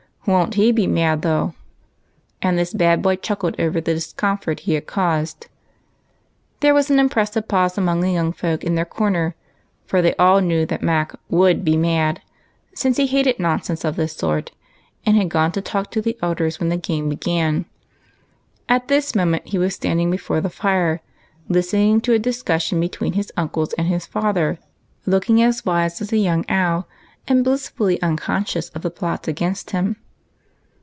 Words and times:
Won't 0.27 0.53
he 0.53 0.71
be 0.71 0.85
mad, 0.85 1.23
though?"— 1.23 1.55
and 2.43 2.55
this 2.55 2.75
bad 2.75 3.01
boy 3.01 3.15
chuckled 3.15 3.59
over 3.59 3.81
the 3.81 3.95
dis 3.95 4.13
comfort 4.13 4.59
he 4.61 4.73
had 4.75 4.85
caused 4.85 5.41
two 5.41 5.47
harmless 5.47 5.79
beings. 5.81 6.57
There 6.59 6.73
was 6.75 6.91
an 6.91 6.99
impressive 6.99 7.47
pause 7.47 7.75
among 7.75 8.01
the 8.01 8.11
young 8.11 8.31
folks 8.31 8.63
in 8.63 8.75
their 8.75 8.85
corner, 8.85 9.33
for 9.87 9.99
they 9.99 10.13
all 10.17 10.39
knew 10.39 10.63
that 10.67 10.83
Mac 10.83 11.15
looulcl 11.31 11.63
"be 11.63 11.75
mad," 11.75 12.21
since 12.75 12.97
he 12.97 13.07
hated 13.07 13.39
nonsense 13.39 13.83
of 13.83 13.95
this 13.95 14.15
sort, 14.15 14.51
and 15.07 15.17
had 15.17 15.27
gone 15.27 15.51
to 15.53 15.61
talk 15.61 15.87
with 15.95 16.05
the 16.05 16.19
elders 16.21 16.59
when 16.59 16.69
the 16.69 16.77
game 16.77 17.09
began. 17.09 17.65
At 18.69 18.89
this 18.89 19.15
moment 19.15 19.47
he 19.47 19.57
was 19.57 19.73
standing 19.73 20.11
before 20.11 20.39
the 20.39 20.51
fire, 20.51 21.01
listening 21.49 21.99
to 22.01 22.13
a 22.13 22.19
discussion 22.19 22.79
between 22.79 23.13
his 23.13 23.33
uncles 23.35 23.73
and 23.73 23.87
his 23.87 24.05
father, 24.05 24.59
looking 25.07 25.41
as 25.41 25.65
wise 25.65 25.99
as 25.99 26.13
a 26.13 26.17
young 26.17 26.45
owl, 26.47 26.87
and 27.27 27.43
blissfully 27.43 27.99
unconscious 28.03 28.69
of 28.69 28.83
the 28.83 28.91
plots 28.91 29.27
against 29.27 29.71
him. 29.71 29.95